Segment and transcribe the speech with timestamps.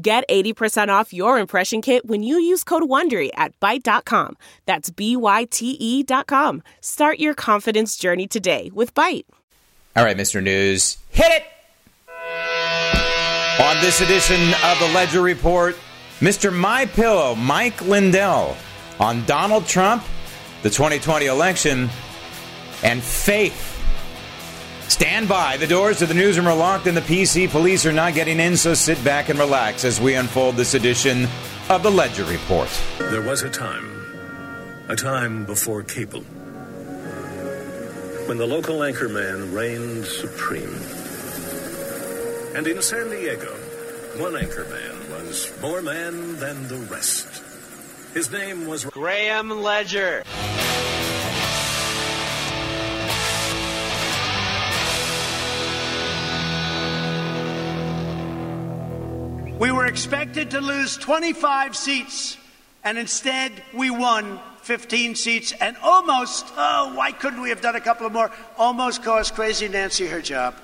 [0.00, 4.36] Get 80% off your impression kit when you use code WONDERY at Byte.com.
[4.64, 6.62] That's B-Y-T-E dot com.
[6.80, 9.24] Start your confidence journey today with Byte.
[9.96, 10.40] All right, Mr.
[10.40, 11.42] News, hit it!
[13.60, 15.74] On this edition of the Ledger Report,
[16.20, 16.54] Mr.
[16.54, 18.56] My Pillow, Mike Lindell,
[19.00, 20.04] on Donald Trump,
[20.62, 21.90] the 2020 election,
[22.84, 23.77] and faith.
[24.88, 25.58] Stand by.
[25.58, 28.56] The doors to the newsroom are locked and the PC police are not getting in,
[28.56, 31.28] so sit back and relax as we unfold this edition
[31.68, 32.70] of the Ledger Report.
[32.98, 36.22] There was a time, a time before cable,
[38.26, 40.74] when the local anchorman reigned supreme.
[42.56, 43.54] And in San Diego,
[44.16, 47.42] one anchorman was more man than the rest.
[48.14, 50.24] His name was Graham Ledger.
[59.58, 62.36] We were expected to lose 25 seats,
[62.84, 67.80] and instead we won 15 seats and almost, oh, why couldn't we have done a
[67.80, 68.30] couple of more?
[68.56, 70.54] Almost cost Crazy Nancy her job.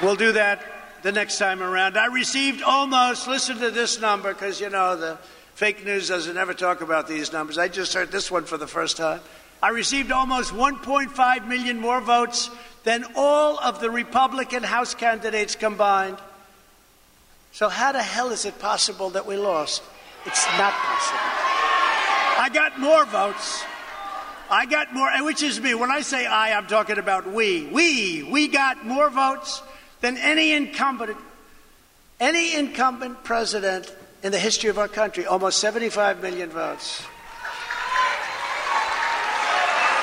[0.00, 0.62] We'll do that
[1.02, 1.98] the next time around.
[1.98, 5.18] I received almost, listen to this number, because you know the
[5.56, 7.58] fake news doesn't ever talk about these numbers.
[7.58, 9.18] I just heard this one for the first time.
[9.60, 12.50] I received almost 1.5 million more votes
[12.88, 16.16] than all of the Republican House candidates combined.
[17.52, 19.82] So, how the hell is it possible that we lost?
[20.24, 21.20] It's not possible.
[22.38, 23.62] I got more votes.
[24.48, 25.74] I got more, which is me.
[25.74, 27.66] When I say I, I'm talking about we.
[27.66, 29.60] We, we got more votes
[30.00, 31.18] than any incumbent,
[32.18, 35.26] any incumbent president in the history of our country.
[35.26, 37.02] Almost 75 million votes.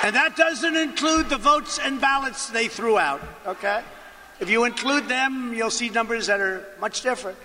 [0.05, 3.81] And that doesn't include the votes and ballots they threw out, okay?
[4.39, 7.39] If you include them, you'll see numbers that are much different.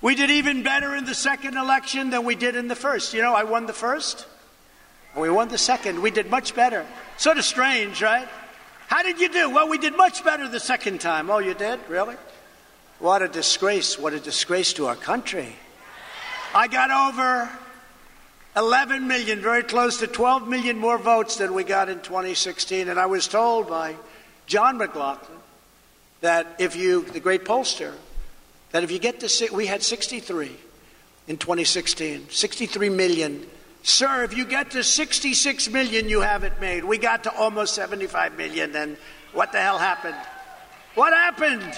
[0.00, 3.12] We did even better in the second election than we did in the first.
[3.12, 4.24] You know, I won the first,
[5.14, 6.00] and we won the second.
[6.00, 6.86] We did much better.
[7.16, 8.28] Sort of strange, right?
[8.86, 9.50] How did you do?
[9.50, 11.28] Well, we did much better the second time.
[11.28, 11.80] Oh, you did?
[11.88, 12.14] Really?
[13.00, 13.98] What a disgrace.
[13.98, 15.56] What a disgrace to our country.
[16.54, 17.50] I got over
[18.56, 22.88] 11 million, very close to 12 million more votes than we got in 2016.
[22.88, 23.94] And I was told by
[24.46, 25.38] John McLaughlin
[26.22, 27.92] that if you, the great pollster,
[28.72, 30.50] that if you get to, we had 63
[31.28, 33.46] in 2016, 63 million.
[33.82, 36.82] Sir, if you get to 66 million, you have it made.
[36.82, 38.96] We got to almost 75 million, and
[39.32, 40.16] what the hell happened?
[40.94, 41.74] What happened?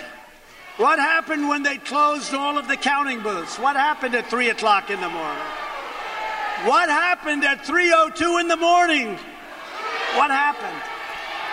[0.77, 3.59] What happened when they closed all of the counting booths?
[3.59, 5.43] What happened at 3 o'clock in the morning?
[6.65, 9.17] What happened at 3:02 in the morning?
[10.15, 10.83] What happened?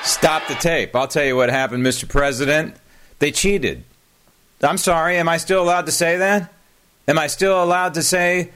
[0.03, 0.95] Stop the tape.
[0.95, 2.07] I'll tell you what happened, Mr.
[2.07, 2.75] President.
[3.19, 3.83] They cheated.
[4.63, 6.51] I'm sorry, am I still allowed to say that?
[7.07, 8.51] Am I still allowed to say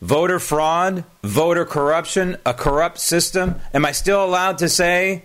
[0.00, 3.56] voter fraud, voter corruption, a corrupt system?
[3.74, 5.22] Am I still allowed to say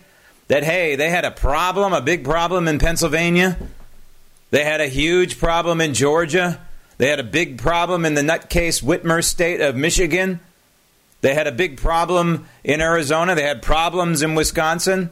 [0.49, 3.57] that, hey, they had a problem, a big problem in Pennsylvania?
[4.51, 6.59] They had a huge problem in Georgia?
[6.97, 10.39] They had a big problem in the nutcase Whitmer state of Michigan?
[11.21, 13.35] They had a big problem in Arizona.
[13.35, 15.09] They had problems in Wisconsin.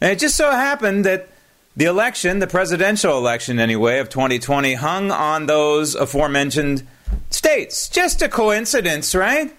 [0.00, 1.28] And it just so happened that
[1.76, 6.86] the election, the presidential election anyway, of 2020, hung on those aforementioned
[7.30, 7.88] states.
[7.88, 9.54] Just a coincidence, right?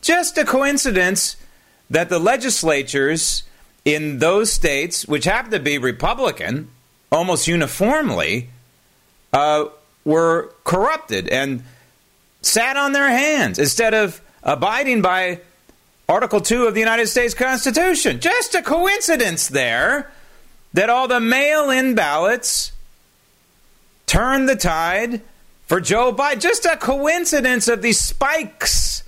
[0.00, 1.36] Just a coincidence
[1.90, 3.42] that the legislatures
[3.84, 6.70] in those states, which happen to be Republican
[7.10, 8.50] almost uniformly,
[9.32, 9.66] uh,
[10.04, 11.62] were corrupted and
[12.40, 15.40] sat on their hands instead of abiding by
[16.08, 18.20] Article 2 of the United States Constitution.
[18.20, 20.10] Just a coincidence there
[20.72, 22.72] that all the mail in ballots
[24.06, 25.20] turned the tide
[25.66, 26.40] for Joe Biden.
[26.40, 29.02] Just a coincidence of these spikes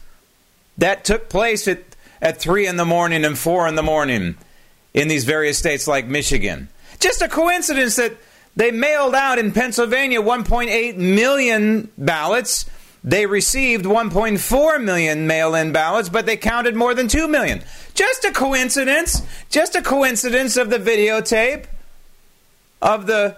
[0.78, 1.82] that took place at,
[2.20, 4.36] at 3 in the morning and 4 in the morning
[4.92, 6.68] in these various states like Michigan.
[6.98, 8.12] Just a coincidence that
[8.56, 12.66] they mailed out in Pennsylvania 1.8 million ballots
[13.02, 17.62] they received 1.4 million mail in ballots, but they counted more than 2 million.
[17.94, 19.22] Just a coincidence.
[19.48, 21.64] Just a coincidence of the videotape
[22.82, 23.36] of the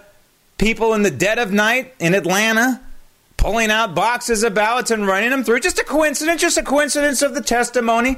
[0.58, 2.80] people in the dead of night in Atlanta
[3.36, 5.58] pulling out boxes of ballots and running them through.
[5.58, 8.16] Just a coincidence, just a coincidence of the testimony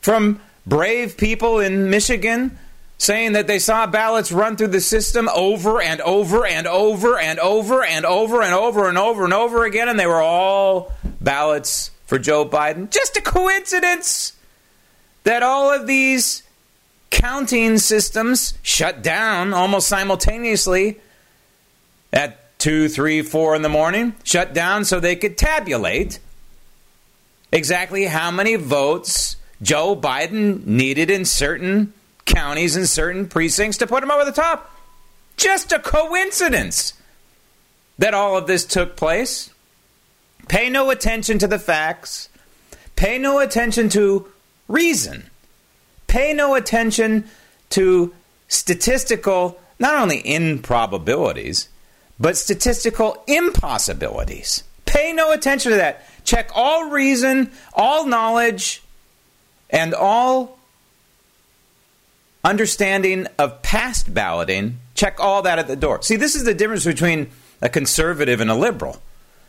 [0.00, 2.56] from brave people in Michigan
[3.02, 7.40] saying that they saw ballots run through the system over and over and over and
[7.40, 11.90] over and over and over and over and over again, and they were all ballots
[12.06, 12.88] for Joe Biden.
[12.90, 14.34] Just a coincidence
[15.24, 16.44] that all of these
[17.10, 21.00] counting systems shut down almost simultaneously
[22.12, 26.20] at 2, 3, 4 in the morning, shut down so they could tabulate
[27.50, 31.92] exactly how many votes Joe Biden needed in certain
[32.34, 34.70] counties and certain precincts to put him over the top.
[35.36, 36.94] Just a coincidence
[37.98, 39.50] that all of this took place.
[40.48, 42.28] Pay no attention to the facts.
[42.96, 44.26] Pay no attention to
[44.68, 45.24] reason.
[46.06, 47.24] Pay no attention
[47.70, 48.14] to
[48.48, 51.68] statistical, not only improbabilities,
[52.20, 54.64] but statistical impossibilities.
[54.84, 56.04] Pay no attention to that.
[56.24, 58.82] Check all reason, all knowledge,
[59.70, 60.58] and all
[62.44, 64.78] understanding of past balloting.
[64.94, 66.02] Check all that at the door.
[66.02, 67.30] See, this is the difference between
[67.60, 69.00] a conservative and a liberal.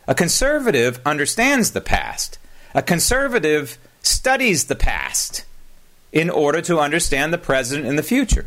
[0.08, 2.38] A conservative understands the past.
[2.76, 5.46] A conservative studies the past
[6.12, 8.46] in order to understand the present and the future.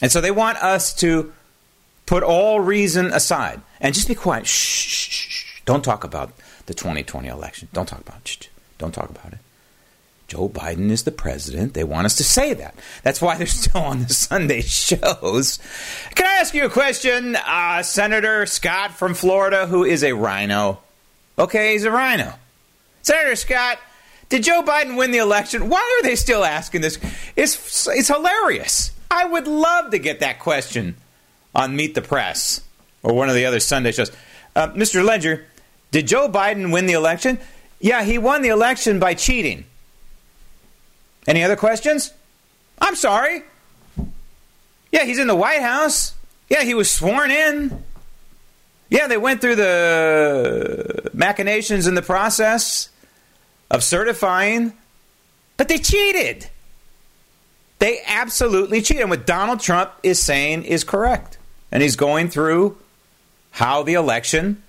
[0.00, 1.32] And so they want us to
[2.06, 4.46] put all reason aside and just be quiet.
[4.46, 5.62] Shh, shh, shh.
[5.64, 6.32] Don't talk about
[6.66, 7.68] the 2020 election.
[7.72, 8.28] Don't talk about it.
[8.28, 9.38] Shh, don't talk about it.
[10.32, 11.74] Joe Biden is the president.
[11.74, 12.74] They want us to say that.
[13.02, 15.58] That's why they're still on the Sunday shows.
[16.14, 17.36] Can I ask you a question?
[17.36, 20.78] Uh, Senator Scott from Florida, who is a rhino.
[21.38, 22.32] Okay, he's a rhino.
[23.02, 23.78] Senator Scott,
[24.30, 25.68] did Joe Biden win the election?
[25.68, 26.98] Why are they still asking this?
[27.36, 28.92] It's, it's hilarious.
[29.10, 30.96] I would love to get that question
[31.54, 32.62] on Meet the Press
[33.02, 34.10] or one of the other Sunday shows.
[34.56, 35.04] Uh, Mr.
[35.04, 35.44] Ledger,
[35.90, 37.38] did Joe Biden win the election?
[37.80, 39.66] Yeah, he won the election by cheating.
[41.26, 42.12] Any other questions?
[42.80, 43.42] I'm sorry.
[44.90, 46.14] Yeah, he's in the White House.
[46.48, 47.82] Yeah, he was sworn in.
[48.90, 52.90] Yeah, they went through the machinations in the process
[53.70, 54.74] of certifying,
[55.56, 56.48] but they cheated.
[57.78, 59.00] They absolutely cheated.
[59.00, 61.38] And what Donald Trump is saying is correct.
[61.72, 62.76] And he's going through
[63.52, 64.62] how the election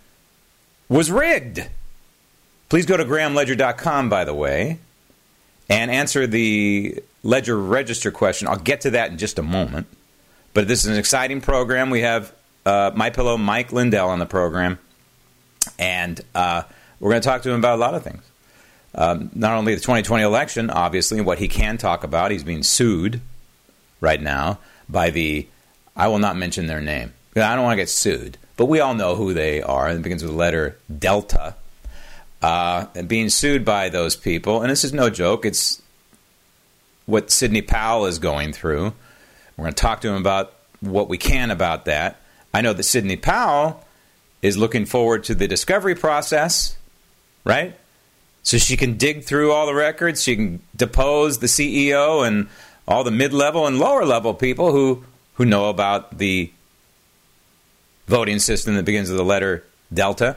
[0.87, 1.67] was rigged.
[2.69, 4.79] Please go to grahamledger.com, by the way,
[5.69, 8.47] and answer the Ledger Register question.
[8.47, 9.87] I'll get to that in just a moment.
[10.53, 11.89] But this is an exciting program.
[11.89, 12.33] We have
[12.65, 14.77] uh, My Pillow Mike Lindell on the program,
[15.79, 16.63] and uh,
[16.99, 18.23] we're going to talk to him about a lot of things.
[18.95, 22.29] Um, not only the 2020 election, obviously, what he can talk about.
[22.29, 23.21] He's being sued
[23.99, 25.47] right now by the.
[25.95, 27.13] I will not mention their name.
[27.35, 29.87] I don't want to get sued, but we all know who they are.
[29.87, 31.55] And it begins with the letter Delta
[32.43, 34.61] uh, being sued by those people.
[34.61, 35.45] And this is no joke.
[35.45, 35.81] It's
[37.05, 38.93] what Sidney Powell is going through.
[39.55, 42.19] We're going to talk to him about what we can about that.
[42.53, 43.83] I know that Sidney Powell
[44.41, 46.75] is looking forward to the discovery process,
[47.45, 47.75] right?
[48.43, 52.49] So she can dig through all the records, she can depose the CEO and
[52.85, 55.05] all the mid-level and lower level people who
[55.35, 56.51] who know about the
[58.07, 59.63] voting system that begins with the letter
[59.93, 60.35] delta.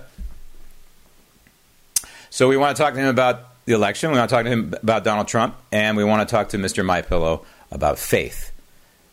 [2.37, 4.11] So we want to talk to him about the election.
[4.11, 6.59] We want to talk to him about Donald Trump, and we want to talk to
[6.59, 6.85] Mr.
[6.85, 8.53] My Pillow about faith,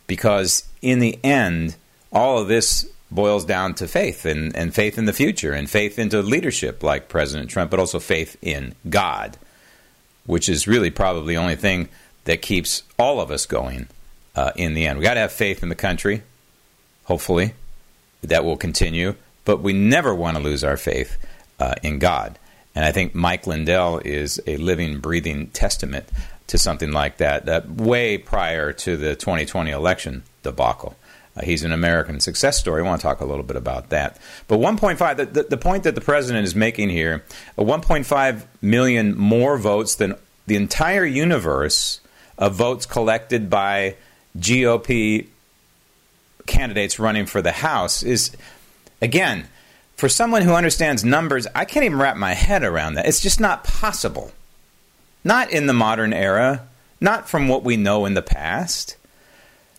[0.07, 1.77] because in the end,
[2.11, 5.97] all of this boils down to faith and, and faith in the future and faith
[5.97, 9.37] into leadership like President Trump, but also faith in God,
[10.25, 11.87] which is really probably the only thing
[12.25, 13.87] that keeps all of us going
[14.35, 14.99] uh, in the end.
[14.99, 16.23] We got to have faith in the country,
[17.05, 17.53] hopefully,
[18.21, 19.15] that will continue,
[19.45, 21.17] but we never want to lose our faith
[21.57, 22.37] uh, in God.
[22.75, 26.05] And I think Mike Lindell is a living, breathing testament
[26.47, 30.95] to something like that, that way prior to the 2020 election debacle.
[31.35, 32.81] Uh, he's an American success story.
[32.81, 34.17] I want to talk a little bit about that.
[34.47, 37.23] But 1.5, the, the, the point that the president is making here,
[37.57, 40.15] 1.5 million more votes than
[40.45, 42.01] the entire universe
[42.37, 43.95] of votes collected by
[44.37, 45.27] GOP
[46.45, 48.35] candidates running for the House is,
[49.01, 49.47] again,
[50.03, 53.05] for someone who understands numbers, I can't even wrap my head around that.
[53.05, 54.33] It's just not possible.
[55.23, 56.67] Not in the modern era,
[56.99, 58.97] not from what we know in the past,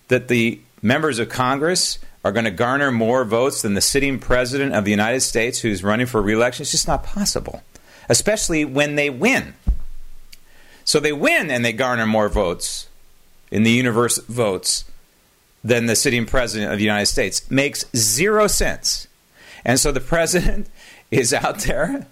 [0.09, 4.75] that the members of Congress are going to garner more votes than the sitting president
[4.75, 6.63] of the United States who's running for reelection.
[6.63, 7.63] It's just not possible,
[8.09, 9.53] especially when they win.
[10.87, 12.89] So they win and they garner more votes
[13.51, 14.87] in the universe votes
[15.63, 17.51] than the sitting president of the United States.
[17.51, 19.07] Makes zero sense.
[19.65, 20.69] And so the president
[21.11, 22.07] is out there,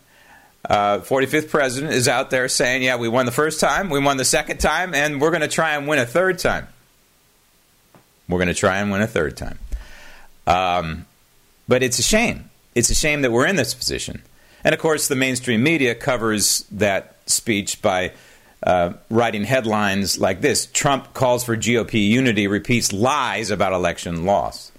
[0.69, 4.17] uh, 45th president is out there saying, yeah, we won the first time, we won
[4.17, 6.69] the second time, and we're going to try and win a third time.
[8.29, 9.59] We're going to try and win a third time.
[10.47, 11.07] Um,
[11.69, 12.51] but it's a shame.
[12.75, 14.23] It's a shame that we're in this position.
[14.65, 18.13] And of course, the mainstream media covers that speech by
[18.63, 24.72] uh, writing headlines like this Trump calls for GOP unity, repeats lies about election loss.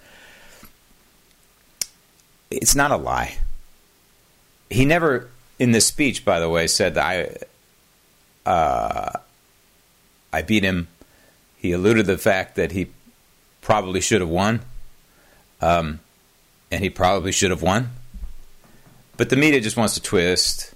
[2.57, 3.38] It's not a lie.
[4.69, 5.29] He never,
[5.60, 7.45] in this speech, by the way, said that
[8.45, 9.19] I, uh,
[10.31, 10.88] I beat him.
[11.57, 12.88] He alluded the fact that he
[13.62, 14.62] probably should have won,
[15.62, 16.00] um,
[16.72, 17.91] and he probably should have won.
[19.15, 20.74] But the media just wants to twist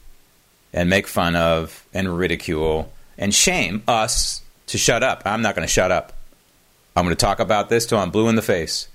[0.74, 5.24] and make fun of and ridicule and shame us to shut up.
[5.26, 6.14] I'm not going to shut up.
[6.96, 8.88] I'm going to talk about this till I'm blue in the face.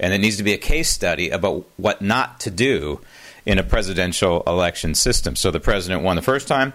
[0.00, 3.00] And it needs to be a case study about what not to do
[3.46, 5.36] in a presidential election system.
[5.36, 6.72] So the president won the first time.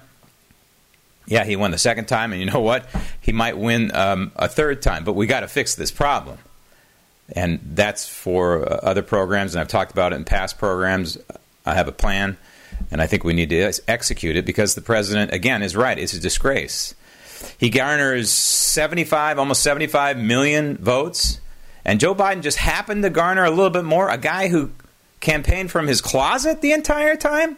[1.28, 2.32] Yeah, he won the second time.
[2.32, 2.88] And you know what?
[3.20, 5.04] He might win um, a third time.
[5.04, 6.38] But we got to fix this problem.
[7.36, 9.56] And that's for uh, other programs.
[9.56, 11.18] And I've talked about it in past programs.
[11.66, 12.38] I have a plan
[12.92, 15.98] and I think we need to execute it because the president, again, is right.
[15.98, 16.94] It's a disgrace.
[17.58, 21.40] He garners 75, almost 75 million votes,
[21.86, 24.10] and Joe Biden just happened to garner a little bit more.
[24.10, 24.72] A guy who
[25.20, 27.58] campaigned from his closet the entire time?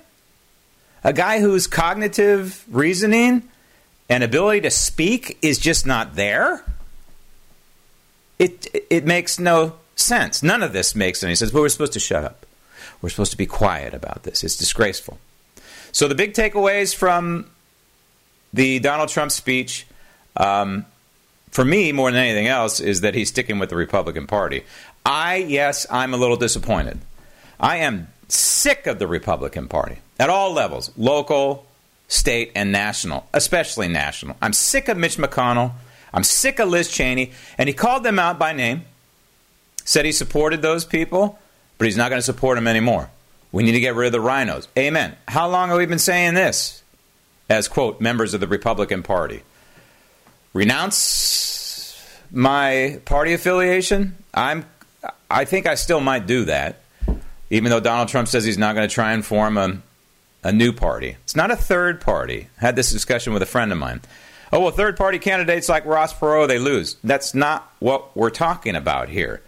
[1.04, 3.48] A guy whose cognitive reasoning
[4.10, 6.64] and ability to speak is just not there?
[8.38, 10.44] It, it makes no sense.
[10.44, 12.46] None of this makes any sense, but we're supposed to shut up.
[13.02, 14.44] We're supposed to be quiet about this.
[14.44, 15.20] It's disgraceful.
[15.92, 17.50] So, the big takeaways from
[18.54, 19.88] the Donald Trump speech,
[20.36, 20.86] um,
[21.50, 24.64] for me, more than anything else, is that he's sticking with the Republican Party.
[25.06, 27.00] I, yes, I'm a little disappointed.
[27.60, 31.66] I am sick of the Republican Party at all levels local,
[32.08, 34.36] state, and national, especially national.
[34.42, 35.72] I'm sick of Mitch McConnell.
[36.14, 37.32] I'm sick of Liz Cheney.
[37.58, 38.84] And he called them out by name,
[39.86, 41.40] said he supported those people
[41.78, 43.10] but he's not going to support them anymore.
[43.52, 44.68] We need to get rid of the rhinos.
[44.78, 45.16] Amen.
[45.28, 46.84] How long have we been saying this?
[47.50, 49.44] As, quote, members of the Republican Party.
[50.58, 54.16] Renounce my party affiliation?
[54.34, 54.66] I'm,
[55.30, 56.82] I think I still might do that,
[57.52, 59.80] even though Donald Trump says he's not going to try and form a,
[60.44, 61.16] a new party.
[61.26, 62.50] It's not a third party.
[62.58, 64.02] I had this discussion with a friend of mine.
[64.52, 66.98] Oh, well, third party candidates like Ross Perot, they lose.
[67.04, 69.44] That's not what we're talking about here.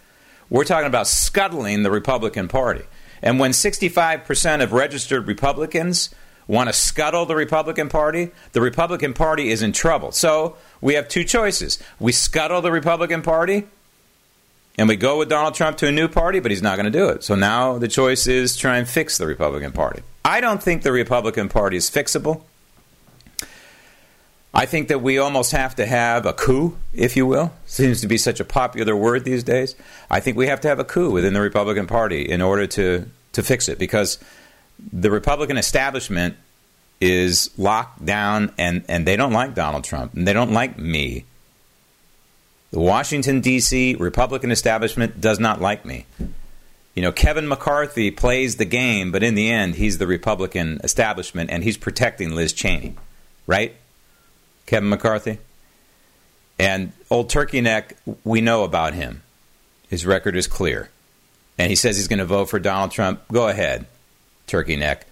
[0.48, 2.84] We're talking about scuttling the Republican Party.
[3.24, 6.12] And when 65% of registered Republicans
[6.50, 10.12] want to scuttle the Republican Party, the Republican Party is in trouble.
[10.12, 11.78] So we have two choices.
[12.00, 13.68] We scuttle the Republican Party
[14.76, 16.98] and we go with Donald Trump to a new party, but he's not going to
[16.98, 17.24] do it.
[17.24, 20.02] So now the choice is try and fix the Republican Party.
[20.26, 22.42] I don't think the Republican Party is fixable.
[24.52, 27.54] I think that we almost have to have a coup, if you will.
[27.68, 29.76] Seems to be such a popular word these days.
[30.10, 33.06] I think we have to have a coup within the Republican Party in order to,
[33.34, 34.18] to fix it because
[34.92, 36.36] the Republican establishment
[37.02, 41.26] is locked down and, and they don't like Donald Trump and they don't like me.
[42.72, 43.96] The Washington, D.C.
[43.96, 46.06] Republican establishment does not like me.
[46.96, 51.50] You know, Kevin McCarthy plays the game, but in the end, he's the Republican establishment
[51.50, 52.96] and he's protecting Liz Cheney,
[53.48, 53.76] right?
[54.66, 55.40] Kevin McCarthy.
[56.60, 59.24] And old Turkey Neck, we know about him.
[59.90, 60.90] His record is clear.
[61.58, 63.22] And he says he's going to vote for Donald Trump.
[63.32, 63.86] Go ahead,
[64.50, 65.06] Turkey Neck.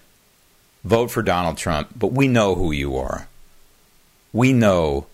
[0.84, 3.28] Vote for Donald Trump, but we know who you are.
[4.34, 5.08] We know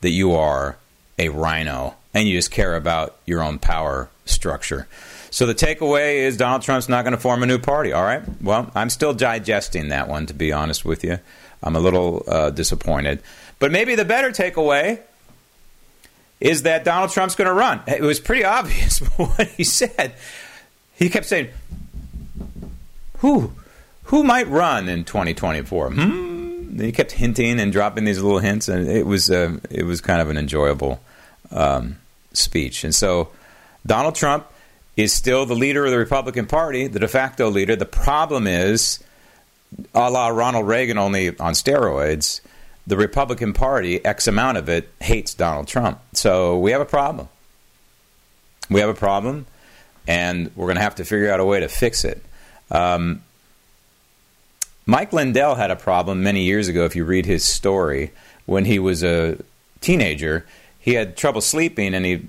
[0.00, 0.76] that you are
[1.18, 4.86] a rhino and you just care about your own power structure.
[5.30, 7.92] So the takeaway is Donald Trump's not going to form a new party.
[7.92, 8.22] All right.
[8.40, 11.18] Well, I'm still digesting that one, to be honest with you.
[11.62, 13.20] I'm a little uh, disappointed.
[13.58, 15.00] But maybe the better takeaway
[16.40, 17.80] is that Donald Trump's going to run.
[17.86, 20.14] It was pretty obvious what he said.
[20.94, 21.48] He kept saying,
[23.18, 23.52] "Who,
[24.04, 26.80] who might run in 2024?" Hmm.
[26.80, 30.20] He kept hinting and dropping these little hints, and it was uh, it was kind
[30.20, 31.00] of an enjoyable
[31.50, 31.98] um,
[32.32, 32.84] speech.
[32.84, 33.30] And so,
[33.86, 34.46] Donald Trump
[34.96, 37.76] is still the leader of the Republican Party, the de facto leader.
[37.76, 39.02] The problem is,
[39.94, 42.40] a la Ronald Reagan, only on steroids
[42.86, 46.00] the Republican Party, X amount of it, hates Donald Trump.
[46.12, 47.28] So we have a problem.
[48.70, 49.46] We have a problem,
[50.06, 52.22] and we're going to have to figure out a way to fix it.
[52.70, 53.22] Um,
[54.86, 58.12] Mike Lindell had a problem many years ago, if you read his story,
[58.46, 59.38] when he was a
[59.80, 60.44] teenager.
[60.78, 62.26] He had trouble sleeping, and he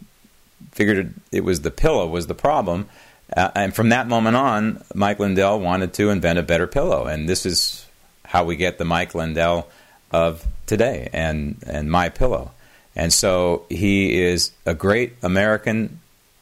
[0.71, 2.87] figured it was the pillow was the problem.
[3.35, 7.27] Uh, and from that moment on, Mike Lindell wanted to invent a better pillow, and
[7.27, 7.85] this is
[8.23, 9.67] how we get the Mike Lindell
[10.11, 12.51] of today and and my pillow.
[12.95, 15.99] And so he is a great American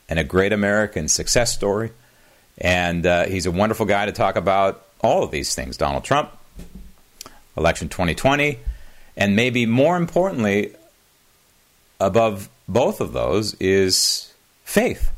[0.07, 1.91] and a great American success story.
[2.59, 6.31] And uh, he's a wonderful guy to talk about all of these things Donald Trump,
[7.55, 8.57] election 2020,
[9.15, 10.73] and maybe more importantly,
[11.99, 14.33] above both of those, is
[14.63, 15.11] faith.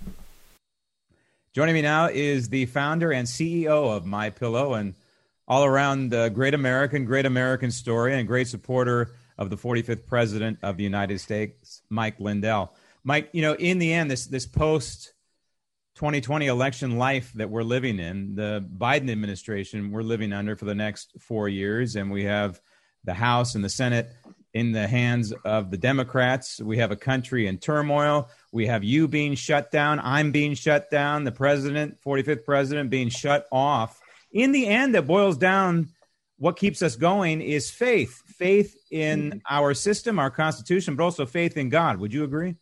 [1.53, 4.95] Joining me now is the founder and CEO of My Pillow and
[5.47, 10.57] all around uh, great American, great American story, and great supporter of the 45th president
[10.63, 12.73] of the United States, Mike Lindell.
[13.03, 15.13] Mike, you know, in the end, this this post
[15.95, 20.75] 2020 election life that we're living in, the Biden administration we're living under for the
[20.75, 22.59] next four years, and we have
[23.05, 24.11] the House and the Senate
[24.53, 26.61] in the hands of the Democrats.
[26.61, 28.29] We have a country in turmoil.
[28.51, 29.99] We have you being shut down.
[30.01, 31.23] I'm being shut down.
[31.23, 34.01] The president, 45th president, being shut off.
[34.31, 35.89] In the end, it boils down
[36.37, 41.55] what keeps us going is faith faith in our system, our Constitution, but also faith
[41.55, 41.99] in God.
[41.99, 42.55] Would you agree?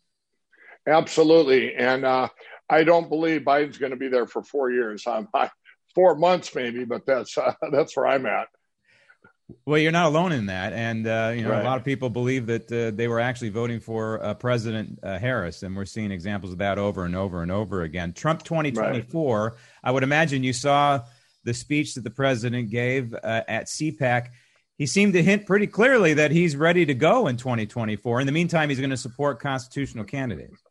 [0.86, 1.74] Absolutely.
[1.76, 2.30] And uh,
[2.70, 5.06] I don't believe Biden's going to be there for four years.
[5.06, 5.50] Um, I,
[5.94, 8.48] four months maybe, but that's uh, that's where I'm at.
[9.66, 11.62] Well, you're not alone in that, and uh, you know right.
[11.62, 15.20] a lot of people believe that uh, they were actually voting for uh, President uh,
[15.20, 18.14] Harris, and we're seeing examples of that over and over and over again.
[18.14, 19.44] Trump 2024.
[19.44, 19.54] Right.
[19.84, 21.02] I would imagine you saw
[21.44, 24.30] the speech that the president gave uh, at CPAC.
[24.78, 28.22] He seemed to hint pretty clearly that he's ready to go in 2024.
[28.22, 30.63] In the meantime, he's going to support constitutional candidates.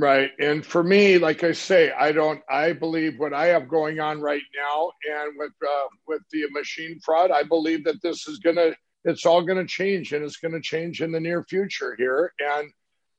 [0.00, 0.30] Right.
[0.38, 4.18] And for me, like I say, I don't, I believe what I have going on
[4.22, 8.56] right now and with, uh, with the machine fraud, I believe that this is going
[8.56, 11.94] to, it's all going to change and it's going to change in the near future
[11.98, 12.32] here.
[12.38, 12.70] And,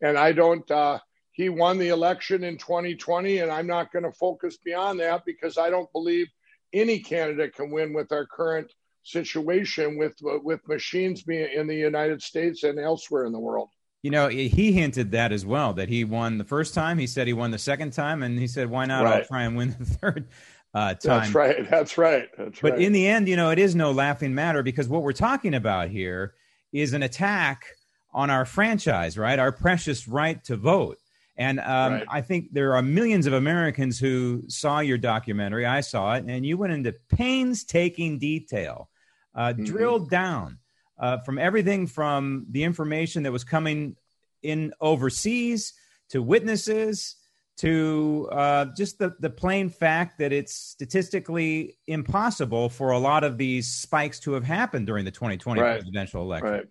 [0.02, 0.98] and I don't, uh,
[1.34, 5.60] he won the election in 2020 and I'm not going to focus beyond that because
[5.60, 6.30] I don't believe
[6.74, 8.74] any candidate can win with our current
[9.04, 13.70] situation with, with machines being in the United States and elsewhere in the world.
[14.04, 16.98] You know, he hinted that as well that he won the first time.
[16.98, 19.04] He said he won the second time, and he said, "Why not?
[19.04, 19.20] Right.
[19.20, 20.28] I'll try and win the third
[20.74, 21.70] uh, time." That's right.
[21.70, 22.30] That's right.
[22.36, 22.82] That's but right.
[22.82, 25.90] in the end, you know, it is no laughing matter because what we're talking about
[25.90, 26.34] here
[26.74, 27.66] is an attack
[28.14, 29.38] on our franchise, right?
[29.38, 30.98] Our precious right to vote.
[31.38, 32.06] And um, right.
[32.10, 35.66] I think there are millions of Americans who saw your documentary.
[35.66, 38.90] I saw it, and you went into painstaking detail,
[39.34, 39.64] uh, mm-hmm.
[39.64, 40.58] drilled down
[41.02, 43.96] uh, from everything from the information that was coming
[44.44, 45.74] in overseas
[46.10, 47.16] to witnesses
[47.58, 53.38] to uh, just the, the plain fact that it's statistically impossible for a lot of
[53.38, 55.74] these spikes to have happened during the 2020 right.
[55.74, 56.50] presidential election.
[56.50, 56.66] Right.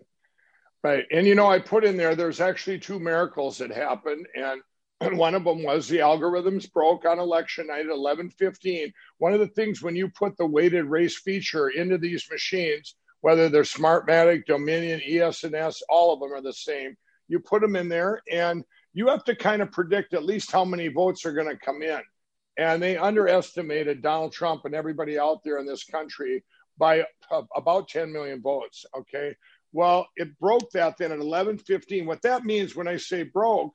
[0.83, 1.05] Right.
[1.13, 4.27] And, you know, I put in there, there's actually two miracles that happened.
[4.35, 4.63] And
[5.19, 8.93] one of them was the algorithms broke on election night at 11:15.
[9.19, 13.49] One of the things when you put the weighted race feature into these machines, whether
[13.49, 16.97] they're Smartmatic, Dominion, ES&S, all of them are the same.
[17.29, 20.65] You put them in there and you have to kind of predict at least how
[20.65, 22.01] many votes are going to come in.
[22.59, 26.45] And they underestimated Donald Trump and everybody out there in this country
[26.79, 27.05] by
[27.55, 28.85] about 10 million votes.
[28.97, 29.35] Okay.
[29.73, 32.07] Well, it broke that then at 11:15.
[32.07, 33.73] What that means when I say broke,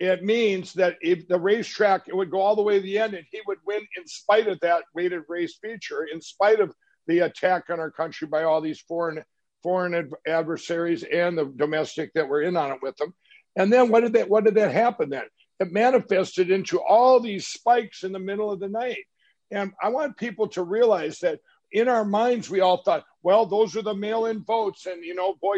[0.00, 3.14] it means that if the racetrack, it would go all the way to the end
[3.14, 6.74] and he would win in spite of that weighted race feature, in spite of
[7.08, 9.24] the attack on our country by all these foreign
[9.62, 13.12] foreign adversaries and the domestic that were in on it with them.
[13.56, 15.24] And then what did that what did that happen then?
[15.58, 19.04] It manifested into all these spikes in the middle of the night.
[19.50, 21.40] And I want people to realize that
[21.72, 25.34] in our minds we all thought, well, those are the mail-in votes, and you know,
[25.40, 25.56] boy,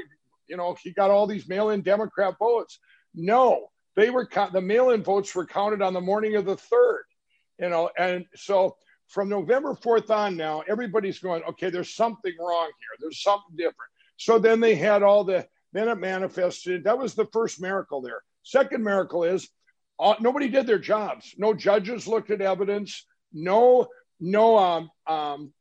[0.48, 2.78] you know, he got all these mail-in Democrat votes.
[3.14, 7.04] No, they were the mail-in votes were counted on the morning of the third.
[7.58, 8.76] You know, and so
[9.10, 12.96] from November 4th on now, everybody's going, okay, there's something wrong here.
[13.00, 13.90] There's something different.
[14.16, 16.84] So then they had all the, then it manifested.
[16.84, 18.22] That was the first miracle there.
[18.44, 19.48] Second miracle is
[19.98, 21.34] uh, nobody did their jobs.
[21.36, 23.04] No judges looked at evidence.
[23.32, 23.88] No,
[24.20, 25.52] no, um, um,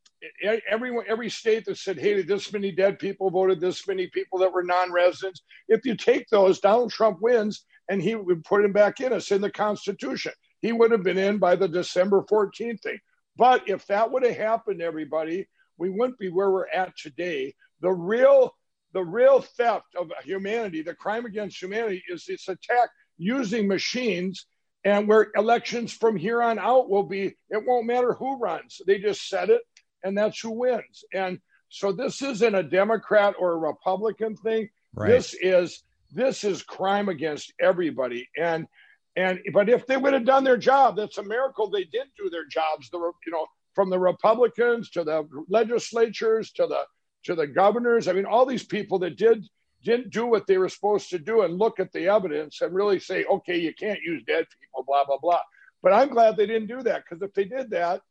[0.69, 4.53] everyone, every state that said, hey, this many dead people voted, this many people that
[4.53, 5.41] were non residents.
[5.67, 9.11] If you take those, Donald Trump wins and he would put him back in.
[9.11, 10.33] It's in the Constitution.
[10.61, 12.99] He would have been in by the December 14th thing.
[13.37, 17.55] But if that would have happened, everybody, we wouldn't be where we're at today.
[17.81, 18.53] The real,
[18.93, 24.45] the real theft of humanity, the crime against humanity, is this attack using machines.
[24.85, 28.81] And where elections from here on out will be, it won't matter who runs.
[28.87, 29.61] They just set it,
[30.03, 31.03] and that's who wins.
[31.13, 31.39] And
[31.69, 34.69] so this isn't a Democrat or a Republican thing.
[34.93, 35.09] Right.
[35.09, 38.27] This is this is crime against everybody.
[38.37, 38.67] And
[39.15, 42.29] And but if they would have done their job, that's a miracle they did do
[42.29, 42.89] their jobs.
[42.89, 46.83] The you know from the Republicans to the legislatures to the
[47.25, 48.07] to the governors.
[48.07, 49.45] I mean, all these people that did
[49.83, 52.99] didn't do what they were supposed to do and look at the evidence and really
[52.99, 55.41] say, okay, you can't use dead people, blah blah blah.
[55.81, 58.01] But I'm glad they didn't do that because if they did that,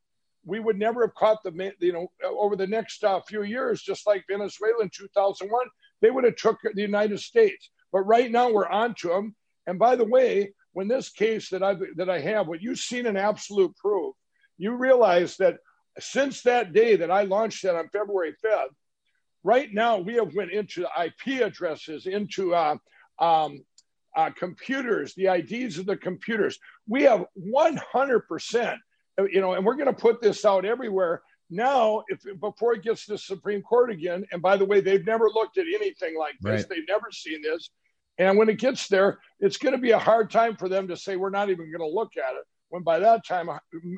[0.44, 4.06] we would never have caught the you know over the next uh, few years, just
[4.06, 5.66] like Venezuela in 2001,
[6.00, 7.70] they would have took the United States.
[7.92, 9.34] But right now we're on to them.
[9.66, 13.06] And by the way, when this case that I that I have, what you've seen
[13.06, 14.14] in absolute proof,
[14.58, 15.56] you realize that
[15.98, 18.76] since that day that I launched that on February 5th,
[19.42, 22.76] right now we have went into IP addresses, into uh,
[23.18, 23.64] um,
[24.16, 26.60] uh, computers, the IDs of the computers.
[26.86, 28.76] We have 100%,
[29.32, 31.22] you know, and we're going to put this out everywhere.
[31.50, 35.04] Now, if before it gets to the Supreme Court again, and by the way, they've
[35.04, 36.60] never looked at anything like this.
[36.60, 36.68] Right.
[36.68, 37.68] They've never seen this.
[38.18, 40.96] And when it gets there, it's going to be a hard time for them to
[40.96, 42.44] say we're not even going to look at it.
[42.70, 43.48] When by that time,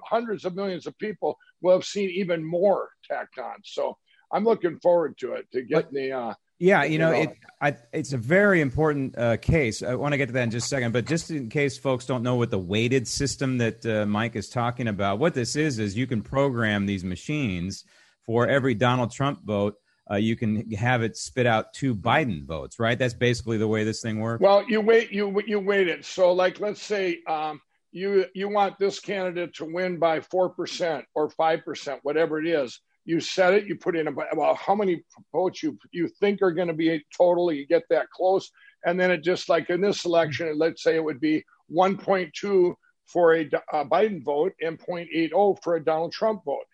[0.05, 3.57] hundreds of millions of people will have seen even more tacked on.
[3.65, 3.97] So
[4.33, 6.13] I'm looking forward to it to get the.
[6.13, 7.31] Uh, yeah, you know, it,
[7.63, 9.83] I, it's a very important uh, case.
[9.83, 12.05] I want to get to that in just a second, but just in case folks
[12.05, 15.79] don't know what the weighted system that uh, Mike is talking about, what this is
[15.79, 17.85] is you can program these machines
[18.27, 19.77] for every Donald Trump vote.
[20.11, 22.99] Uh, you can have it spit out two Biden votes, right?
[22.99, 24.43] That's basically the way this thing works.
[24.43, 26.05] Well, you wait, you you wait it.
[26.05, 27.61] So, like, let's say um,
[27.93, 32.47] you you want this candidate to win by four percent or five percent, whatever it
[32.47, 36.53] is you set it, you put in about how many votes you you think are
[36.53, 37.53] going to be total.
[37.53, 38.51] You get that close,
[38.85, 42.75] and then it just like in this election, let's say it would be 1.2
[43.07, 46.65] for a, a Biden vote and 0.80 for a Donald Trump vote,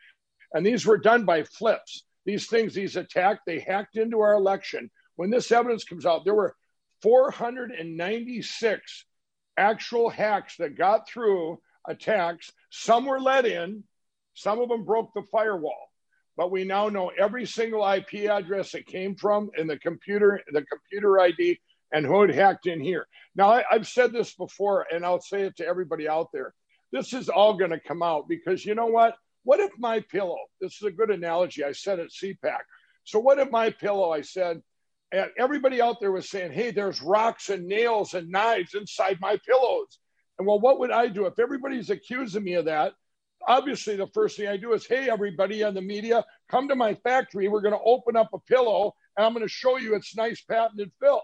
[0.53, 2.05] and these were done by flips.
[2.27, 4.91] These things, these attacks, they hacked into our election.
[5.15, 6.55] When this evidence comes out, there were
[7.03, 9.05] 496
[9.57, 11.59] actual hacks that got through
[11.89, 12.53] attacks.
[12.71, 13.85] Some were let in,
[14.35, 15.87] some of them broke the firewall
[16.37, 20.65] but we now know every single IP address it came from and the computer, the
[20.65, 21.59] computer ID,
[21.93, 23.07] and who had hacked in here.
[23.35, 26.53] Now, I, have said this before, and I'll say it to everybody out there.
[26.93, 29.17] This is all going to come out because you know what?
[29.47, 30.39] What if my pillow?
[30.61, 31.65] This is a good analogy.
[31.65, 32.59] I said at CPAC.
[33.05, 34.11] So, what if my pillow?
[34.11, 34.61] I said,
[35.13, 39.39] and everybody out there was saying, "Hey, there's rocks and nails and knives inside my
[39.47, 39.99] pillows."
[40.39, 42.93] And well, what would I do if everybody's accusing me of that?
[43.47, 46.95] obviously the first thing I do is, hey, everybody on the media, come to my
[46.95, 47.49] factory.
[47.49, 50.43] We're going to open up a pillow and I'm going to show you its nice
[50.43, 51.23] patented fill.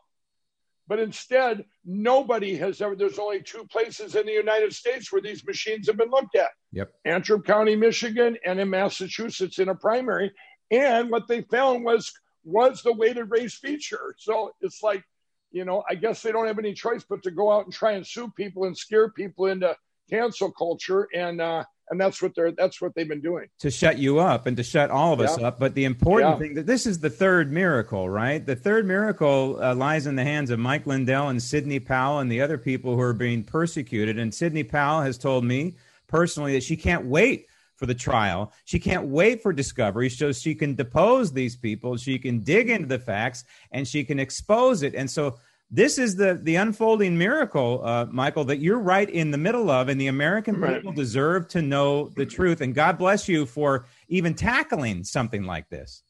[0.88, 5.44] But instead, nobody has ever, there's only two places in the United States where these
[5.46, 6.50] machines have been looked at.
[6.72, 6.92] Yep.
[7.04, 10.32] Antrim County, Michigan, and in Massachusetts in a primary.
[10.70, 12.12] And what they found was
[12.44, 14.14] was the weighted race feature.
[14.18, 15.04] So it's like,
[15.52, 17.92] you know, I guess they don't have any choice but to go out and try
[17.92, 19.76] and sue people and scare people into
[20.10, 21.06] cancel culture.
[21.14, 23.46] And uh, and that's what they're that's what they've been doing.
[23.60, 25.60] To shut you up and to shut all of us up.
[25.60, 26.38] But the important yeah.
[26.38, 28.44] thing that this is the third miracle right?
[28.44, 32.32] The third miracle uh, lies in the hands of mike lindell and sidney powell and
[32.32, 34.18] the other people who are being persecuted.
[34.18, 35.76] And sidney powell has told me
[36.08, 38.52] personally that she can't wait for the trial.
[38.64, 41.98] She can't wait for discovery so she can depose these people.
[41.98, 44.94] She can dig into the facts and she can expose it.
[44.94, 45.36] And so
[45.74, 49.88] this is the the unfolding miracle, uh, Michael, that you're right in the middle of,
[49.88, 50.76] and the American right.
[50.76, 52.60] people deserve to know the truth.
[52.60, 56.02] And God bless you for even tackling something like this.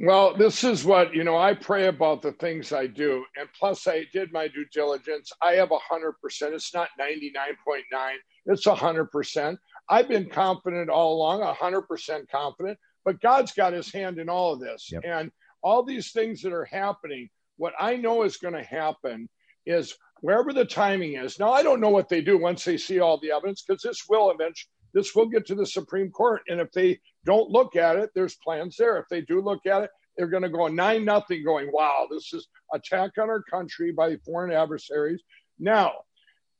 [0.00, 1.36] Well, this is what you know.
[1.36, 5.30] I pray about the things I do, and plus, I did my due diligence.
[5.42, 6.54] I have a hundred percent.
[6.54, 8.16] It's not ninety nine point nine.
[8.46, 9.58] It's a hundred percent.
[9.90, 12.78] I've been confident all along, a hundred percent confident.
[13.04, 15.02] But God's got His hand in all of this, yep.
[15.04, 15.30] and
[15.62, 17.28] all these things that are happening
[17.60, 19.28] what I know is going to happen
[19.66, 21.38] is wherever the timing is.
[21.38, 24.04] Now, I don't know what they do once they see all the evidence because this
[24.08, 27.94] will eventually this will get to the Supreme Court, and if they don't look at
[27.96, 28.96] it, there's plans there.
[28.96, 32.32] If they do look at it, they're going to go nine nothing, going, "Wow, this
[32.32, 35.22] is attack on our country by foreign adversaries."
[35.60, 35.92] Now,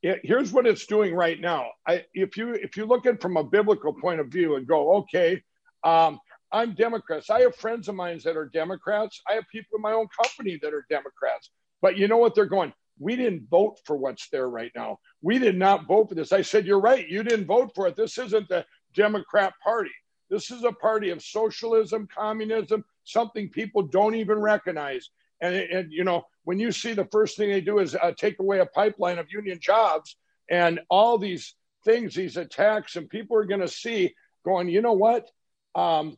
[0.02, 1.70] it, here's what it's doing right now.
[1.88, 4.98] I, if you if you look at from a biblical point of view and go,
[4.98, 5.42] okay,
[5.82, 6.20] um,
[6.52, 7.30] I'm Democrats.
[7.30, 9.20] I have friends of mine that are Democrats.
[9.28, 11.50] I have people in my own company that are Democrats.
[11.80, 12.34] But you know what?
[12.34, 14.98] They're going, we didn't vote for what's there right now.
[15.22, 16.32] We did not vote for this.
[16.32, 17.08] I said, You're right.
[17.08, 17.96] You didn't vote for it.
[17.96, 19.90] This isn't the Democrat Party.
[20.28, 25.10] This is a party of socialism, communism, something people don't even recognize.
[25.40, 28.38] And, and you know, when you see the first thing they do is uh, take
[28.38, 30.16] away a pipeline of union jobs
[30.48, 34.92] and all these things, these attacks, and people are going to see going, you know
[34.92, 35.28] what?
[35.74, 36.16] Um,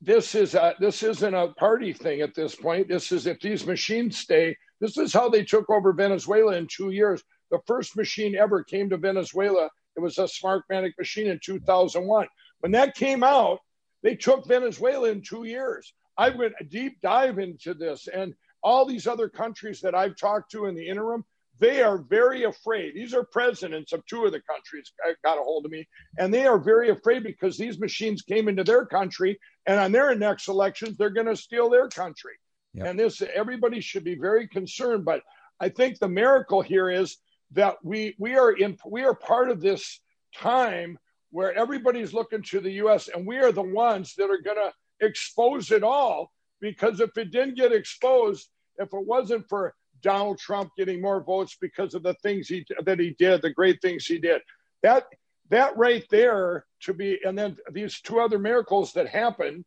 [0.00, 2.88] this is a, this isn't a party thing at this point.
[2.88, 4.56] This is if these machines stay.
[4.80, 7.22] This is how they took over Venezuela in two years.
[7.50, 9.68] The first machine ever came to Venezuela.
[9.96, 12.28] It was a Smartmatic machine in 2001.
[12.60, 13.58] When that came out,
[14.02, 15.92] they took Venezuela in two years.
[16.16, 20.50] I went a deep dive into this, and all these other countries that I've talked
[20.52, 21.24] to in the interim,
[21.60, 22.94] they are very afraid.
[22.94, 26.32] These are presidents of two of the countries uh, got a hold of me, and
[26.32, 30.48] they are very afraid because these machines came into their country, and on their next
[30.48, 32.32] elections, they're going to steal their country.
[32.72, 32.86] Yep.
[32.86, 35.04] And this, everybody should be very concerned.
[35.04, 35.20] But
[35.60, 37.18] I think the miracle here is
[37.52, 40.00] that we we are in we are part of this
[40.34, 40.98] time
[41.30, 43.08] where everybody's looking to the U.S.
[43.08, 46.32] and we are the ones that are going to expose it all.
[46.60, 51.56] Because if it didn't get exposed, if it wasn't for Donald Trump getting more votes
[51.60, 54.40] because of the things he that he did, the great things he did,
[54.82, 55.04] that
[55.50, 59.64] that right there to be, and then these two other miracles that happen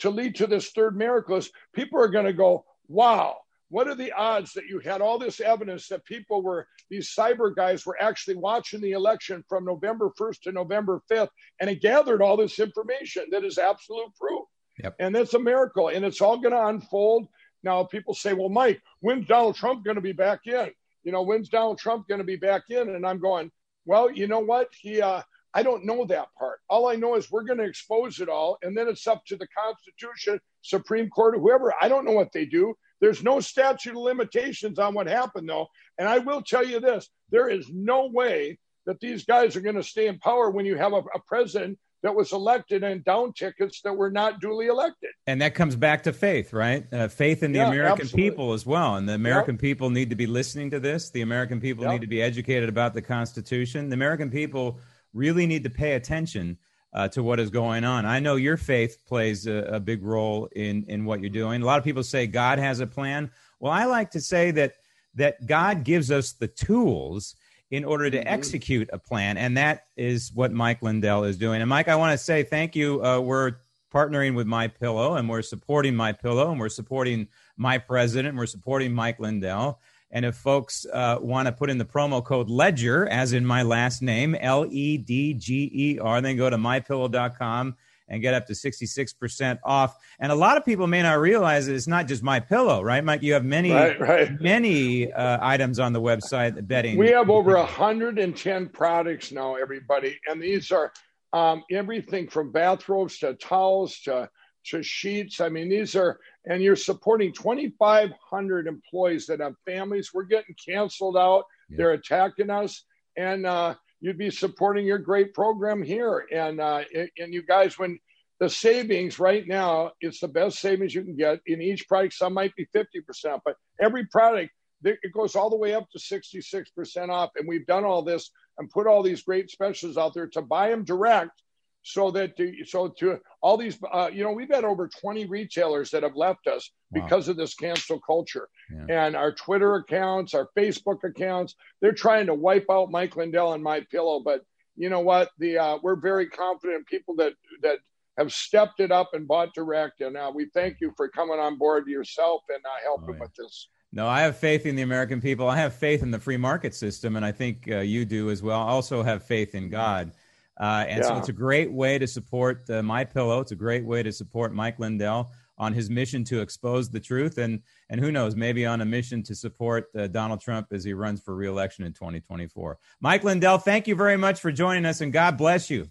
[0.00, 3.36] to lead to this third miracle is people are going to go, wow,
[3.70, 7.54] what are the odds that you had all this evidence that people were these cyber
[7.54, 11.28] guys were actually watching the election from November 1st to November 5th
[11.60, 14.44] and it gathered all this information that is absolute proof.
[14.82, 14.96] Yep.
[14.98, 17.28] And that's a miracle and it's all going to unfold.
[17.62, 20.70] Now people say, "Well, Mike, when's Donald Trump going to be back in?"
[21.04, 22.90] You know, when's Donald Trump going to be back in?
[22.90, 23.50] And I'm going,
[23.84, 24.68] "Well, you know what?
[24.80, 26.60] He uh I don't know that part.
[26.68, 29.36] All I know is we're going to expose it all, and then it's up to
[29.36, 31.74] the Constitution, Supreme Court, or whoever.
[31.80, 32.74] I don't know what they do.
[33.00, 35.66] There's no statute of limitations on what happened, though.
[35.98, 39.76] And I will tell you this there is no way that these guys are going
[39.76, 43.32] to stay in power when you have a, a president that was elected and down
[43.32, 45.10] tickets that were not duly elected.
[45.26, 46.86] And that comes back to faith, right?
[46.92, 48.30] Uh, faith in the yeah, American absolutely.
[48.30, 48.96] people as well.
[48.96, 49.60] And the American yep.
[49.60, 51.10] people need to be listening to this.
[51.10, 51.92] The American people yep.
[51.92, 53.88] need to be educated about the Constitution.
[53.88, 54.78] The American people
[55.12, 56.56] really need to pay attention
[56.92, 58.04] uh, to what is going on.
[58.06, 61.62] I know your faith plays a, a, big role in in what you're doing.
[61.62, 63.30] A lot of people say God has a plan.
[63.60, 64.74] Well, I like to say that
[65.14, 67.36] that God gives us the tools
[67.70, 68.28] in order to mm-hmm.
[68.28, 71.60] execute a plan, and that is what Mike Lindell is doing.
[71.60, 73.04] And Mike, I want to say thank you.
[73.04, 73.56] Uh, we're
[73.92, 78.30] partnering with My Pillow, and we're supporting My Pillow, and we're supporting my president.
[78.30, 79.80] And we're supporting Mike Lindell.
[80.12, 83.62] And if folks uh, want to put in the promo code LEDGER, as in my
[83.62, 87.76] last name, L E D G E R, then go to mypillow.com
[88.10, 89.96] and get up to 66% off.
[90.18, 93.02] And a lot of people may not realize that it's not just my pillow, right,
[93.02, 93.22] Mike?
[93.22, 94.40] You have many, right, right.
[94.40, 96.98] many uh, items on the website betting.
[96.98, 100.18] We have over 110 products now, everybody.
[100.28, 100.92] And these are
[101.32, 104.28] um, everything from bathrobes to towels to
[104.66, 105.40] to sheets.
[105.40, 110.10] I mean, these are, and you're supporting 2,500 employees that have families.
[110.12, 111.44] We're getting canceled out.
[111.70, 111.76] Yeah.
[111.78, 112.84] They're attacking us.
[113.16, 116.26] And uh, you'd be supporting your great program here.
[116.32, 117.98] And, uh, and you guys, when
[118.38, 122.14] the savings right now, it's the best savings you can get in each product.
[122.14, 124.50] Some might be 50%, but every product,
[124.82, 127.30] it goes all the way up to 66% off.
[127.36, 130.70] And we've done all this and put all these great specials out there to buy
[130.70, 131.42] them direct
[131.82, 132.32] so that
[132.66, 136.46] so to all these uh, you know we've had over 20 retailers that have left
[136.46, 137.02] us wow.
[137.02, 139.06] because of this cancel culture yeah.
[139.06, 143.62] and our twitter accounts our facebook accounts they're trying to wipe out mike lindell and
[143.62, 144.42] my pillow but
[144.76, 147.78] you know what the uh, we're very confident people that that
[148.18, 151.56] have stepped it up and bought direct and uh, we thank you for coming on
[151.56, 153.20] board yourself and uh, helping oh, yeah.
[153.20, 155.48] with this no, I have faith in the American people.
[155.48, 158.40] I have faith in the free market system, and I think uh, you do as
[158.40, 158.60] well.
[158.60, 160.12] I also have faith in God.
[160.60, 161.08] Uh, and yeah.
[161.08, 163.40] so it's a great way to support uh, my pillow.
[163.40, 167.38] It's a great way to support Mike Lindell on his mission to expose the truth,
[167.38, 170.92] and and who knows, maybe on a mission to support uh, Donald Trump as he
[170.92, 172.78] runs for reelection in 2024.
[173.00, 175.88] Mike Lindell, thank you very much for joining us, and God bless you.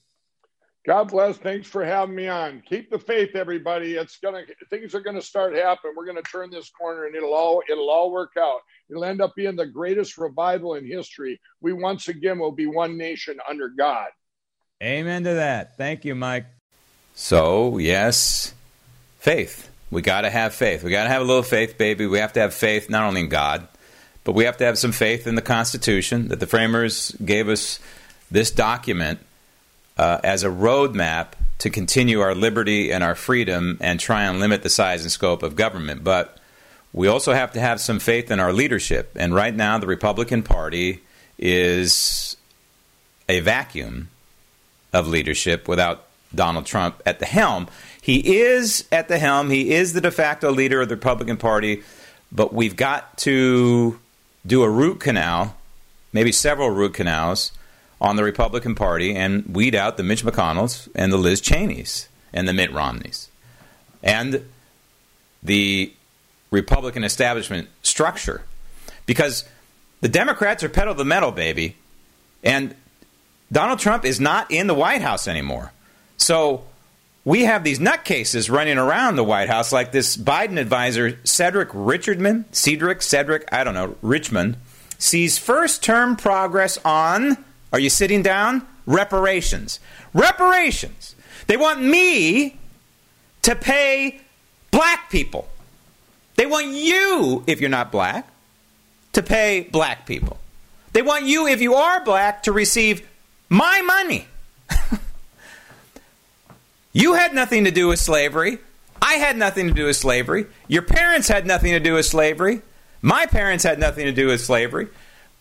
[0.85, 1.37] God bless.
[1.37, 2.63] Thanks for having me on.
[2.65, 3.95] Keep the faith, everybody.
[3.95, 5.93] It's gonna things are gonna start happening.
[5.95, 8.61] We're gonna turn this corner, and it'll all it'll all work out.
[8.89, 11.39] It'll end up being the greatest revival in history.
[11.59, 14.09] We once again will be one nation under God.
[14.81, 15.75] Amen to that.
[15.75, 16.45] Thank you, Mike.
[17.13, 18.53] So, yes,
[19.19, 19.69] faith.
[19.91, 20.83] We got to have faith.
[20.83, 22.07] We got to have a little faith, baby.
[22.07, 23.67] We have to have faith not only in God,
[24.23, 27.79] but we have to have some faith in the Constitution that the framers gave us
[28.31, 29.19] this document
[29.97, 34.63] uh, as a roadmap to continue our liberty and our freedom and try and limit
[34.63, 36.05] the size and scope of government.
[36.05, 36.37] But
[36.93, 39.11] we also have to have some faith in our leadership.
[39.15, 41.01] And right now, the Republican Party
[41.37, 42.37] is
[43.27, 44.07] a vacuum
[44.93, 47.67] of leadership without Donald Trump at the helm.
[48.01, 51.83] He is at the helm, he is the de facto leader of the Republican Party,
[52.31, 53.99] but we've got to
[54.45, 55.55] do a root canal,
[56.13, 57.51] maybe several root canals
[58.01, 62.47] on the Republican Party and weed out the Mitch McConnells and the Liz Cheneys and
[62.47, 63.29] the Mitt Romneys
[64.01, 64.45] and
[65.43, 65.91] the
[66.51, 68.43] Republican establishment structure.
[69.05, 69.43] Because
[70.01, 71.75] The Democrats are pedal to the metal, baby.
[72.43, 72.75] And
[73.51, 75.71] Donald Trump is not in the White House anymore.
[76.17, 76.63] So
[77.25, 82.45] we have these nutcases running around the White House like this Biden advisor, Cedric Richardman,
[82.51, 84.57] Cedric, Cedric, I don't know, Richmond,
[84.97, 87.37] sees first term progress on,
[87.73, 88.65] are you sitting down?
[88.85, 89.79] Reparations.
[90.13, 91.15] Reparations.
[91.47, 92.57] They want me
[93.41, 94.21] to pay
[94.71, 95.47] black people.
[96.35, 98.27] They want you, if you're not black,
[99.13, 100.39] to pay black people.
[100.93, 103.07] They want you, if you are black, to receive
[103.49, 104.27] my money.
[106.93, 108.59] you had nothing to do with slavery.
[109.01, 110.45] I had nothing to do with slavery.
[110.67, 112.61] Your parents had nothing to do with slavery.
[113.01, 114.87] My parents had nothing to do with slavery.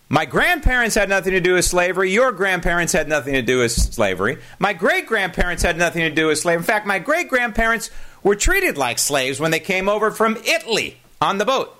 [0.08, 2.10] My grandparents had nothing to do with slavery.
[2.10, 4.38] Your grandparents had nothing to do with slavery.
[4.58, 6.60] My great grandparents had nothing to do with slavery.
[6.60, 7.90] In fact, my great grandparents
[8.22, 11.74] were treated like slaves when they came over from Italy on the boat.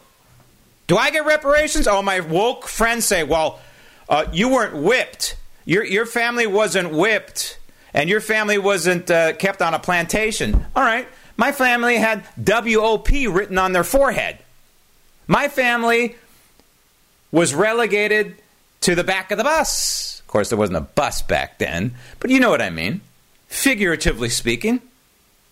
[0.88, 1.87] Do I get reparations?
[1.87, 3.61] Oh, my woke friends say, well,
[4.09, 5.37] uh, you weren't whipped.
[5.68, 7.59] Your, your family wasn't whipped,
[7.92, 10.64] and your family wasn't uh, kept on a plantation.
[10.74, 11.07] All right.
[11.37, 14.38] My family had WOP written on their forehead.
[15.26, 16.16] My family
[17.31, 18.37] was relegated
[18.81, 20.20] to the back of the bus.
[20.20, 23.02] Of course, there wasn't a bus back then, but you know what I mean.
[23.48, 24.81] Figuratively speaking,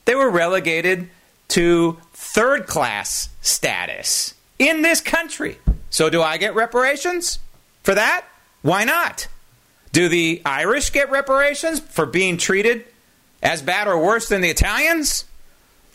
[0.07, 1.11] they were relegated
[1.48, 5.59] to third class status in this country.
[5.90, 7.38] So, do I get reparations
[7.83, 8.24] for that?
[8.62, 9.29] Why not?
[9.96, 12.85] Do the Irish get reparations for being treated
[13.42, 15.24] as bad or worse than the Italians?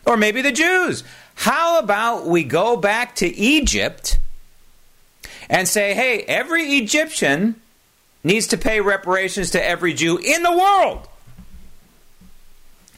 [0.07, 1.03] Or maybe the Jews?
[1.35, 4.17] How about we go back to Egypt
[5.51, 7.61] and say, hey, every Egyptian
[8.23, 11.07] needs to pay reparations to every Jew in the world?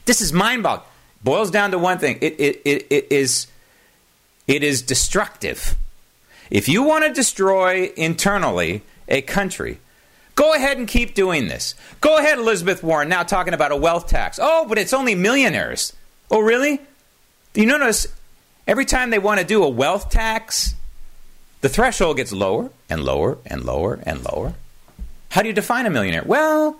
[0.05, 0.87] This is mind boggling.
[1.21, 3.47] Boils down to one thing it, it, it, it, is,
[4.47, 5.75] it is destructive.
[6.49, 9.79] If you want to destroy internally a country.
[10.35, 11.75] Go ahead and keep doing this.
[12.01, 14.39] Go ahead, Elizabeth Warren, now talking about a wealth tax.
[14.41, 15.93] Oh, but it's only millionaires.
[16.31, 16.81] Oh, really?
[17.53, 18.07] You notice
[18.67, 20.73] every time they want to do a wealth tax,
[21.61, 24.55] the threshold gets lower and lower and lower and lower.
[25.29, 26.23] How do you define a millionaire?
[26.25, 26.79] Well,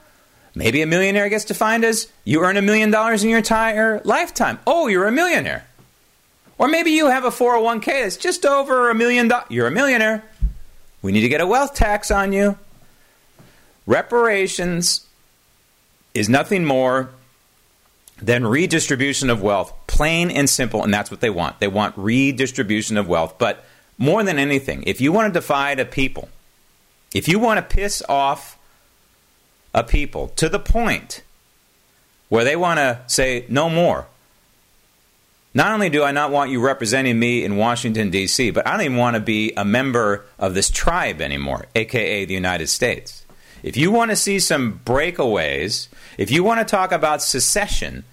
[0.56, 4.60] maybe a millionaire gets defined as you earn a million dollars in your entire lifetime.
[4.66, 5.66] Oh, you're a millionaire.
[6.58, 9.48] Or maybe you have a 401k that's just over a million dollars.
[9.50, 10.24] You're a millionaire.
[11.02, 12.58] We need to get a wealth tax on you.
[13.86, 15.06] Reparations
[16.14, 17.10] is nothing more
[18.22, 21.60] than redistribution of wealth, plain and simple, and that's what they want.
[21.60, 23.36] They want redistribution of wealth.
[23.38, 23.66] But
[23.98, 26.30] more than anything, if you want to divide a people,
[27.14, 28.58] if you want to piss off
[29.74, 31.24] a people to the point
[32.30, 34.08] where they want to say no more,
[35.54, 38.82] not only do I not want you representing me in Washington, D.C., but I don't
[38.82, 43.23] even want to be a member of this tribe anymore, aka the United States.
[43.64, 48.04] If you want to see some breakaways, if you want to talk about secession,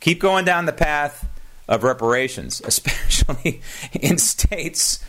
[0.00, 1.26] keep going down the path
[1.66, 5.02] of reparations, especially in states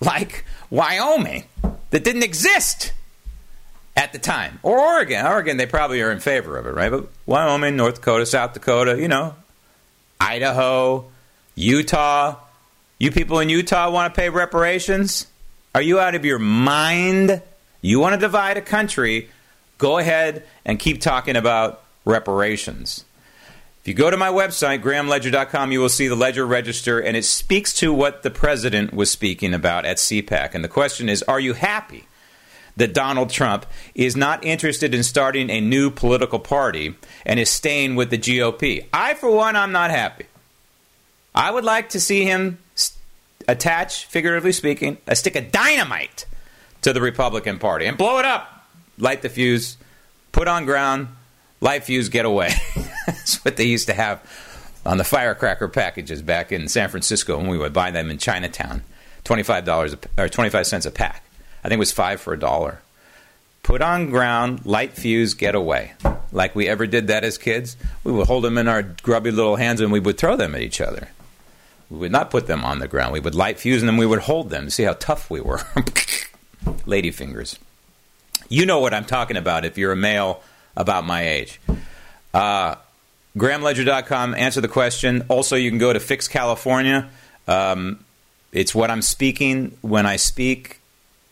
[0.00, 1.44] like Wyoming
[1.90, 2.92] that didn't exist
[3.96, 5.26] at the time, or Oregon.
[5.26, 6.90] Oregon, they probably are in favor of it, right?
[6.90, 9.34] But Wyoming, North Dakota, South Dakota, you know,
[10.20, 11.04] Idaho,
[11.54, 12.36] Utah.
[13.00, 15.26] You people in Utah want to pay reparations?
[15.74, 17.42] Are you out of your mind?
[17.80, 19.30] You want to divide a country?
[19.78, 23.04] Go ahead and keep talking about reparations.
[23.80, 27.24] If you go to my website, grahamledger.com, you will see the Ledger Register, and it
[27.24, 30.54] speaks to what the president was speaking about at CPAC.
[30.54, 32.04] And the question is Are you happy
[32.78, 36.94] that Donald Trump is not interested in starting a new political party
[37.26, 38.86] and is staying with the GOP.
[38.92, 40.26] I, for one, I'm not happy.
[41.34, 42.58] I would like to see him
[43.46, 46.26] attach, figuratively speaking, a stick of dynamite
[46.82, 48.66] to the Republican Party and blow it up,
[48.98, 49.76] light the fuse,
[50.32, 51.08] put on ground,
[51.60, 52.52] light fuse, get away.
[53.06, 54.20] That's what they used to have
[54.84, 58.82] on the firecracker packages back in San Francisco when we would buy them in Chinatown,
[59.24, 61.24] twenty-five dollars or twenty-five cents a pack.
[61.64, 62.80] I think it was five for a dollar.
[63.62, 65.92] Put on ground, light fuse, get away.
[66.32, 69.56] Like we ever did that as kids, we would hold them in our grubby little
[69.56, 71.08] hands and we would throw them at each other.
[71.90, 73.12] We would not put them on the ground.
[73.12, 73.96] We would light fuse them.
[73.96, 75.60] We would hold them to see how tough we were.
[76.86, 77.58] Lady fingers.
[78.48, 80.42] You know what I'm talking about if you're a male
[80.76, 81.60] about my age.
[82.32, 82.76] Uh,
[83.36, 84.34] GrahamLedger.com.
[84.34, 85.24] Answer the question.
[85.28, 87.08] Also, you can go to Fix California.
[87.46, 88.04] Um,
[88.52, 90.80] it's what I'm speaking when I speak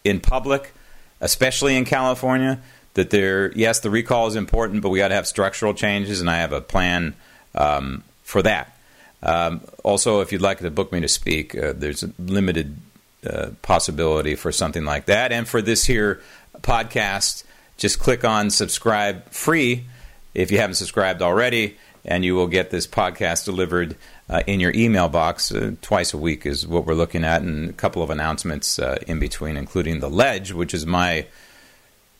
[0.04, 0.72] in public,
[1.20, 2.60] especially in California,
[2.94, 6.30] that there, yes, the recall is important, but we got to have structural changes, and
[6.30, 7.14] I have a plan
[7.54, 8.76] um, for that.
[9.22, 12.76] Um, also, if you'd like to book me to speak, uh, there's limited
[13.26, 15.32] uh, possibility for something like that.
[15.32, 16.20] And for this here
[16.60, 17.44] podcast,
[17.76, 19.84] just click on subscribe free
[20.36, 23.96] if you haven't subscribed already, and you will get this podcast delivered
[24.28, 27.70] uh, in your email box uh, twice a week, is what we're looking at, and
[27.70, 31.26] a couple of announcements uh, in between, including The Ledge, which is my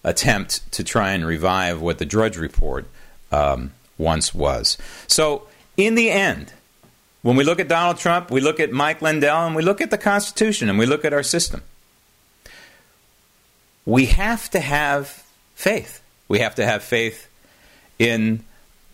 [0.03, 2.87] attempt to try and revive what the Drudge Report
[3.31, 4.79] um, once was.
[5.07, 5.47] So,
[5.77, 6.53] in the end,
[7.27, 9.91] when we look at Donald Trump, we look at Mike Lindell, and we look at
[9.91, 11.61] the Constitution, and we look at our system.
[13.85, 15.25] We have to have
[15.57, 16.01] faith.
[16.29, 17.29] We have to have faith
[17.99, 18.45] in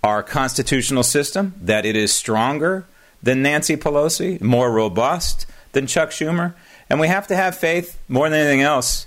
[0.03, 2.87] our constitutional system, that it is stronger
[3.23, 6.55] than Nancy Pelosi, more robust than Chuck Schumer.
[6.89, 9.07] And we have to have faith more than anything else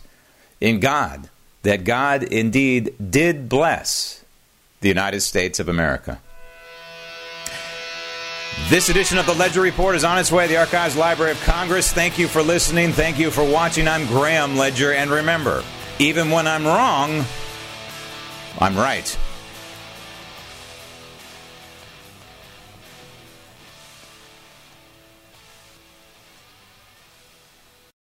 [0.61, 1.29] in God,
[1.63, 4.23] that God indeed did bless
[4.81, 6.19] the United States of America.
[8.69, 11.41] This edition of the Ledger Report is on its way to the Archives Library of
[11.41, 11.93] Congress.
[11.93, 12.93] Thank you for listening.
[12.93, 13.87] Thank you for watching.
[13.87, 14.91] I'm Graham Ledger.
[14.91, 15.63] And remember,
[15.99, 17.23] even when I'm wrong,
[18.57, 19.15] I'm right.